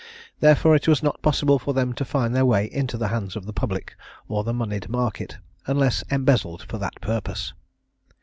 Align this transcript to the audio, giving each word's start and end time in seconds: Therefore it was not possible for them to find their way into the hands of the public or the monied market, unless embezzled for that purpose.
Therefore 0.39 0.75
it 0.75 0.87
was 0.87 1.03
not 1.03 1.21
possible 1.21 1.59
for 1.59 1.75
them 1.75 1.93
to 1.93 2.03
find 2.03 2.35
their 2.35 2.43
way 2.43 2.65
into 2.73 2.97
the 2.97 3.09
hands 3.09 3.35
of 3.35 3.45
the 3.45 3.53
public 3.53 3.95
or 4.27 4.43
the 4.43 4.51
monied 4.51 4.89
market, 4.89 5.37
unless 5.67 6.03
embezzled 6.09 6.63
for 6.63 6.79
that 6.79 6.99
purpose. 7.01 7.53